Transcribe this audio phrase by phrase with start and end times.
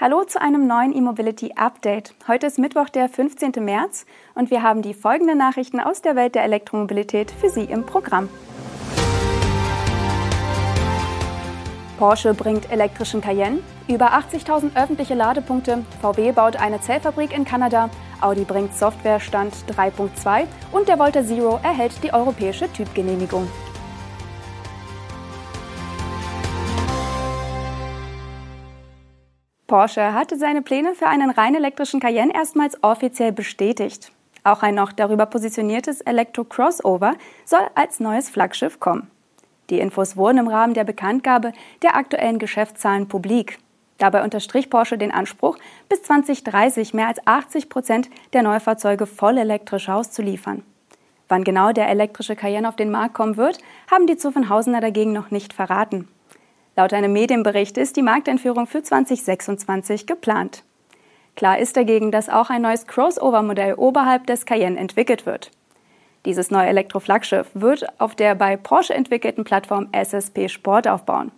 [0.00, 2.14] Hallo zu einem neuen E-Mobility Update.
[2.28, 3.54] Heute ist Mittwoch, der 15.
[3.58, 7.84] März und wir haben die folgenden Nachrichten aus der Welt der Elektromobilität für Sie im
[7.84, 8.28] Programm.
[11.98, 13.58] Porsche bringt elektrischen Cayenne,
[13.88, 17.90] über 80.000 öffentliche Ladepunkte, VW baut eine Zellfabrik in Kanada,
[18.20, 23.48] Audi bringt Softwarestand 3.2 und der Volta Zero erhält die europäische Typgenehmigung.
[29.68, 34.10] Porsche hatte seine Pläne für einen rein elektrischen Cayenne erstmals offiziell bestätigt.
[34.42, 39.10] Auch ein noch darüber positioniertes Elektro-Crossover soll als neues Flaggschiff kommen.
[39.68, 41.52] Die Infos wurden im Rahmen der Bekanntgabe
[41.82, 43.58] der aktuellen Geschäftszahlen publik.
[43.98, 45.58] Dabei unterstrich Porsche den Anspruch,
[45.90, 50.62] bis 2030 mehr als 80 Prozent der Neufahrzeuge voll elektrisch auszuliefern.
[51.28, 53.58] Wann genau der elektrische Cayenne auf den Markt kommen wird,
[53.90, 56.08] haben die Zuffenhausener dagegen noch nicht verraten.
[56.78, 60.62] Laut einem Medienbericht ist die Markteinführung für 2026 geplant.
[61.34, 65.50] Klar ist dagegen, dass auch ein neues Crossover-Modell oberhalb des Cayenne entwickelt wird.
[66.24, 71.32] Dieses neue Elektroflaggschiff wird auf der bei Porsche entwickelten Plattform SSP Sport aufbauen.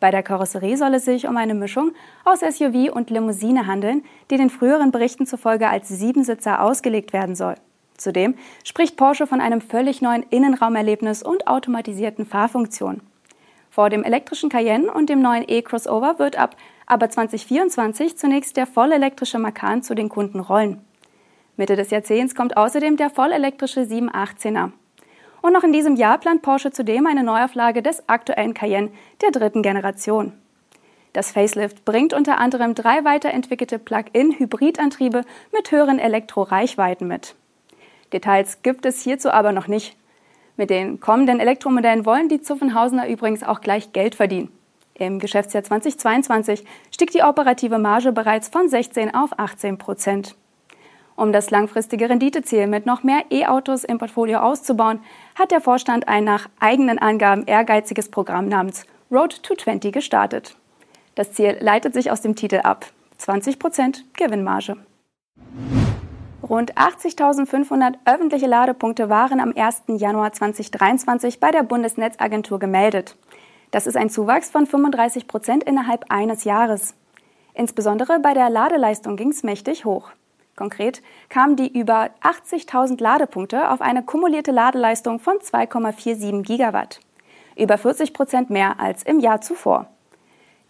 [0.00, 1.92] Bei der Karosserie soll es sich um eine Mischung
[2.26, 7.54] aus SUV und Limousine handeln, die den früheren Berichten zufolge als Siebensitzer ausgelegt werden soll.
[7.96, 13.00] Zudem spricht Porsche von einem völlig neuen Innenraumerlebnis und automatisierten Fahrfunktionen.
[13.78, 19.38] Vor dem elektrischen Cayenne und dem neuen E-Crossover wird ab aber 2024 zunächst der vollelektrische
[19.38, 20.84] Macan zu den Kunden rollen.
[21.56, 24.72] Mitte des Jahrzehnts kommt außerdem der vollelektrische 718er.
[25.42, 28.90] Und noch in diesem Jahr plant Porsche zudem eine Neuauflage des aktuellen Cayenne
[29.22, 30.32] der dritten Generation.
[31.12, 37.36] Das Facelift bringt unter anderem drei weiterentwickelte Plug-in-Hybridantriebe mit höheren Elektroreichweiten mit.
[38.12, 39.96] Details gibt es hierzu aber noch nicht.
[40.58, 44.50] Mit den kommenden Elektromodellen wollen die Zuffenhausener übrigens auch gleich Geld verdienen.
[44.94, 50.34] Im Geschäftsjahr 2022 stieg die operative Marge bereits von 16 auf 18 Prozent.
[51.14, 54.98] Um das langfristige Renditeziel mit noch mehr E-Autos im Portfolio auszubauen,
[55.36, 60.56] hat der Vorstand ein nach eigenen Angaben ehrgeiziges Programm namens Road to 20 gestartet.
[61.14, 62.86] Das Ziel leitet sich aus dem Titel ab.
[63.18, 64.76] 20 Prozent Gewinnmarge.
[66.48, 69.82] Rund 80.500 öffentliche Ladepunkte waren am 1.
[69.88, 73.16] Januar 2023 bei der Bundesnetzagentur gemeldet.
[73.70, 76.94] Das ist ein Zuwachs von 35 Prozent innerhalb eines Jahres.
[77.52, 80.10] Insbesondere bei der Ladeleistung ging es mächtig hoch.
[80.56, 87.00] Konkret kamen die über 80.000 Ladepunkte auf eine kumulierte Ladeleistung von 2,47 Gigawatt.
[87.56, 89.88] Über 40 Prozent mehr als im Jahr zuvor.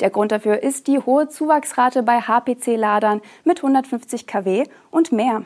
[0.01, 5.45] Der Grund dafür ist die hohe Zuwachsrate bei HPC-Ladern mit 150 kW und mehr.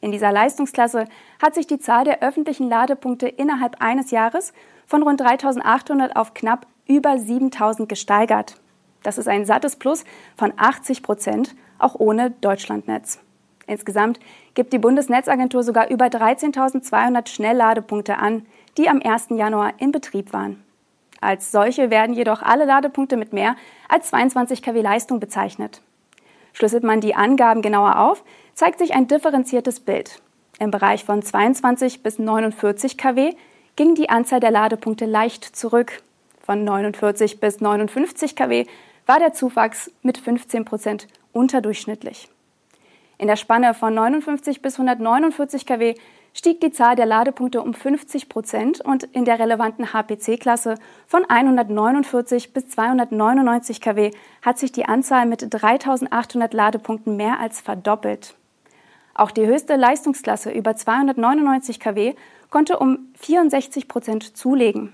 [0.00, 1.06] In dieser Leistungsklasse
[1.42, 4.52] hat sich die Zahl der öffentlichen Ladepunkte innerhalb eines Jahres
[4.86, 8.56] von rund 3.800 auf knapp über 7.000 gesteigert.
[9.02, 10.04] Das ist ein sattes Plus
[10.36, 13.20] von 80 Prozent, auch ohne Deutschlandnetz.
[13.66, 14.18] Insgesamt
[14.54, 18.46] gibt die Bundesnetzagentur sogar über 13.200 Schnellladepunkte an,
[18.78, 19.28] die am 1.
[19.30, 20.64] Januar in Betrieb waren.
[21.20, 23.56] Als solche werden jedoch alle Ladepunkte mit mehr
[23.88, 25.82] als 22 kW Leistung bezeichnet.
[26.58, 30.20] Schlüsselt man die Angaben genauer auf, zeigt sich ein differenziertes Bild.
[30.58, 33.34] Im Bereich von 22 bis 49 kW
[33.76, 36.02] ging die Anzahl der Ladepunkte leicht zurück.
[36.44, 38.66] Von 49 bis 59 kW
[39.06, 42.28] war der Zuwachs mit 15 Prozent unterdurchschnittlich.
[43.18, 45.94] In der Spanne von 59 bis 149 kW
[46.34, 52.52] stieg die Zahl der Ladepunkte um 50 Prozent und in der relevanten HPC-Klasse von 149
[52.52, 54.10] bis 299 kW
[54.42, 58.34] hat sich die Anzahl mit 3800 Ladepunkten mehr als verdoppelt.
[59.14, 62.14] Auch die höchste Leistungsklasse über 299 kW
[62.50, 64.92] konnte um 64 Prozent zulegen.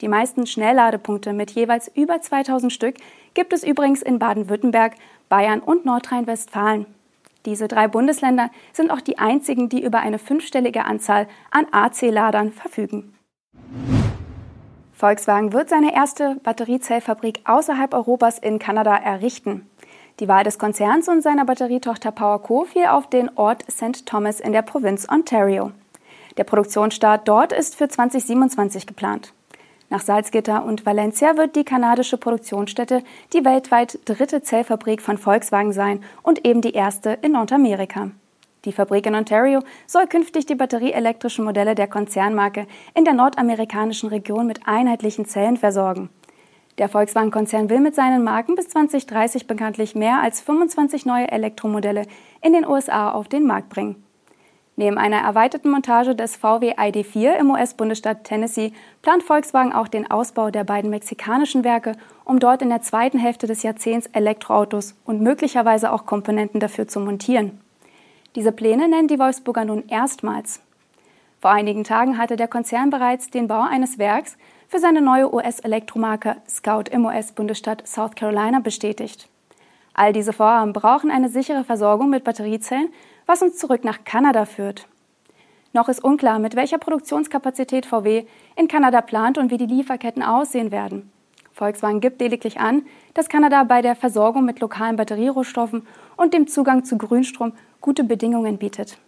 [0.00, 2.96] Die meisten Schnellladepunkte mit jeweils über 2000 Stück
[3.32, 4.96] gibt es übrigens in Baden-Württemberg,
[5.28, 6.86] Bayern und Nordrhein-Westfalen.
[7.46, 13.14] Diese drei Bundesländer sind auch die einzigen, die über eine fünfstellige Anzahl an AC-Ladern verfügen.
[14.92, 19.68] Volkswagen wird seine erste Batteriezellfabrik außerhalb Europas in Kanada errichten.
[20.20, 24.06] Die Wahl des Konzerns und seiner Batterietochter PowerCo fiel auf den Ort St.
[24.06, 25.72] Thomas in der Provinz Ontario.
[26.36, 29.34] Der Produktionsstart dort ist für 2027 geplant.
[29.94, 36.02] Nach Salzgitter und Valencia wird die kanadische Produktionsstätte die weltweit dritte Zellfabrik von Volkswagen sein
[36.24, 38.10] und eben die erste in Nordamerika.
[38.64, 44.48] Die Fabrik in Ontario soll künftig die batterieelektrischen Modelle der Konzernmarke in der nordamerikanischen Region
[44.48, 46.10] mit einheitlichen Zellen versorgen.
[46.78, 52.02] Der Volkswagen-Konzern will mit seinen Marken bis 2030 bekanntlich mehr als 25 neue Elektromodelle
[52.42, 54.03] in den USA auf den Markt bringen.
[54.76, 58.72] Neben einer erweiterten Montage des VW ID4 im US-Bundesstaat Tennessee
[59.02, 61.92] plant Volkswagen auch den Ausbau der beiden mexikanischen Werke,
[62.24, 66.98] um dort in der zweiten Hälfte des Jahrzehnts Elektroautos und möglicherweise auch Komponenten dafür zu
[66.98, 67.60] montieren.
[68.34, 70.60] Diese Pläne nennen die Wolfsburger nun erstmals.
[71.40, 74.36] Vor einigen Tagen hatte der Konzern bereits den Bau eines Werks
[74.66, 79.28] für seine neue US-Elektromarke Scout im US-Bundesstaat South Carolina bestätigt.
[79.92, 82.88] All diese Vorhaben brauchen eine sichere Versorgung mit Batteriezellen,
[83.26, 84.86] was uns zurück nach Kanada führt.
[85.72, 90.70] Noch ist unklar, mit welcher Produktionskapazität VW in Kanada plant und wie die Lieferketten aussehen
[90.70, 91.10] werden.
[91.52, 92.82] Volkswagen gibt lediglich an,
[93.14, 95.86] dass Kanada bei der Versorgung mit lokalen Batterierohstoffen
[96.16, 98.98] und dem Zugang zu Grünstrom gute Bedingungen bietet.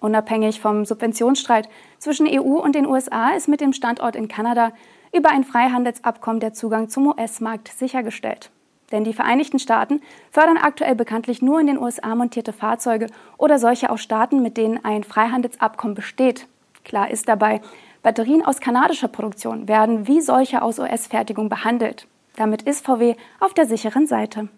[0.00, 1.68] Unabhängig vom Subventionsstreit
[1.98, 4.72] zwischen EU und den USA ist mit dem Standort in Kanada
[5.14, 8.50] über ein Freihandelsabkommen der Zugang zum US-Markt sichergestellt.
[8.94, 10.00] Denn die Vereinigten Staaten
[10.30, 14.84] fördern aktuell bekanntlich nur in den USA montierte Fahrzeuge oder solche aus Staaten, mit denen
[14.84, 16.46] ein Freihandelsabkommen besteht.
[16.84, 17.60] Klar ist dabei,
[18.04, 22.06] Batterien aus kanadischer Produktion werden wie solche aus US-Fertigung behandelt.
[22.36, 24.48] Damit ist VW auf der sicheren Seite.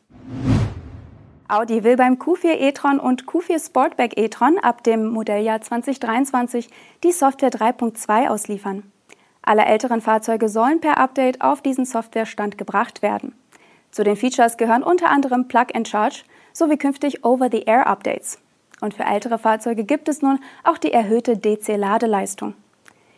[1.49, 6.69] Audi will beim Q4 e-tron und Q4 Sportback e-tron ab dem Modelljahr 2023
[7.05, 8.83] die Software 3.2 ausliefern.
[9.41, 13.35] Alle älteren Fahrzeuge sollen per Update auf diesen Softwarestand gebracht werden.
[13.97, 18.39] Zu den Features gehören unter anderem Plug and Charge sowie künftig Over-the-Air-Updates.
[18.83, 22.53] Und für ältere Fahrzeuge gibt es nun auch die erhöhte DC-Ladeleistung.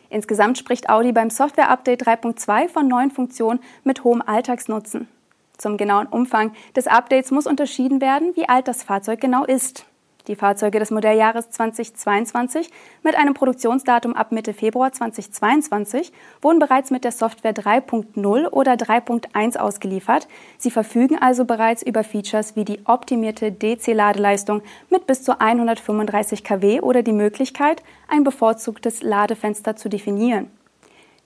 [0.09, 5.09] Insgesamt spricht Audi beim Software-Update 3.2 von neuen Funktionen mit hohem Alltagsnutzen.
[5.57, 9.85] Zum genauen Umfang des Updates muss unterschieden werden, wie alt das Fahrzeug genau ist.
[10.27, 12.69] Die Fahrzeuge des Modelljahres 2022
[13.03, 16.11] mit einem Produktionsdatum ab Mitte Februar 2022
[16.41, 20.27] wurden bereits mit der Software 3.0 oder 3.1 ausgeliefert.
[20.57, 26.81] Sie verfügen also bereits über Features wie die optimierte DC-Ladeleistung mit bis zu 135 kW
[26.81, 30.51] oder die Möglichkeit, ein bevorzugtes Ladefenster zu definieren.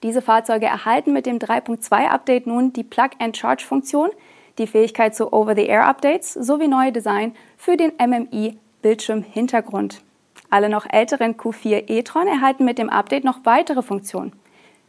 [0.02, 4.10] Diese Fahrzeuge erhalten mit dem 3.2-Update nun die Plug-and-Charge-Funktion,
[4.58, 10.02] die Fähigkeit zu Over-the-Air-Updates sowie neue Design für den MMI Bildschirmhintergrund.
[10.50, 14.32] Alle noch älteren Q4 e-tron erhalten mit dem Update noch weitere Funktionen,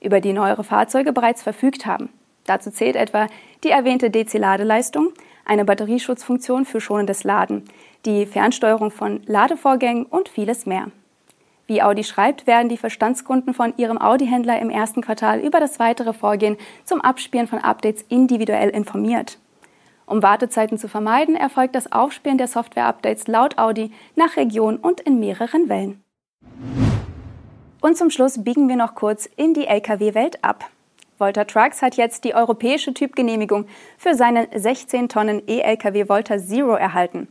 [0.01, 2.09] über die neuere Fahrzeuge bereits verfügt haben.
[2.43, 3.27] Dazu zählt etwa
[3.63, 5.13] die erwähnte DC-Ladeleistung,
[5.45, 7.63] eine Batterieschutzfunktion für schonendes Laden,
[8.05, 10.91] die Fernsteuerung von Ladevorgängen und vieles mehr.
[11.65, 16.11] Wie Audi schreibt, werden die Verstandskunden von ihrem Audi-Händler im ersten Quartal über das weitere
[16.11, 19.39] Vorgehen zum Abspielen von Updates individuell informiert.
[20.05, 25.19] Um Wartezeiten zu vermeiden, erfolgt das Aufspielen der Software-Updates laut Audi nach Region und in
[25.19, 26.03] mehreren Wellen.
[27.81, 30.69] Und zum Schluss biegen wir noch kurz in die Lkw-Welt ab.
[31.17, 33.65] Volta Trucks hat jetzt die europäische Typgenehmigung
[33.97, 37.27] für seinen 16 Tonnen E-Lkw Volta Zero erhalten.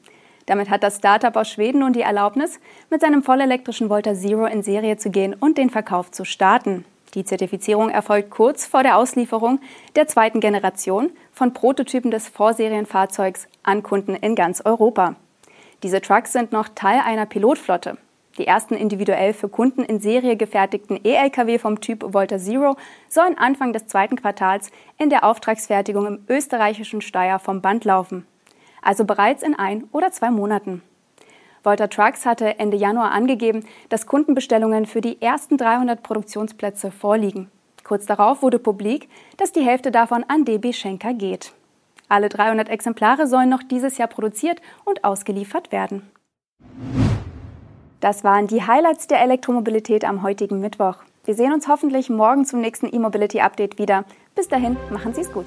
[0.46, 2.60] Damit hat das Startup aus Schweden nun die Erlaubnis,
[2.90, 6.84] mit seinem vollelektrischen Volta Zero in Serie zu gehen und den Verkauf zu starten.
[7.14, 9.60] Die Zertifizierung erfolgt kurz vor der Auslieferung
[9.94, 15.14] der zweiten Generation von Prototypen des Vorserienfahrzeugs an Kunden in ganz Europa.
[15.84, 17.98] Diese Trucks sind noch Teil einer Pilotflotte.
[18.38, 22.76] Die ersten individuell für Kunden in Serie gefertigten E-Lkw vom Typ Volta Zero
[23.08, 28.26] sollen Anfang des zweiten Quartals in der Auftragsfertigung im österreichischen Steyr vom Band laufen.
[28.82, 30.82] Also bereits in ein oder zwei Monaten.
[31.64, 37.50] Volta Trucks hatte Ende Januar angegeben, dass Kundenbestellungen für die ersten 300 Produktionsplätze vorliegen.
[37.84, 39.08] Kurz darauf wurde publik,
[39.38, 41.52] dass die Hälfte davon an DB Schenker geht.
[42.08, 46.02] Alle 300 Exemplare sollen noch dieses Jahr produziert und ausgeliefert werden.
[48.00, 50.96] Das waren die Highlights der Elektromobilität am heutigen Mittwoch.
[51.24, 54.04] Wir sehen uns hoffentlich morgen zum nächsten E-Mobility Update wieder.
[54.34, 55.46] Bis dahin, machen Sie es gut.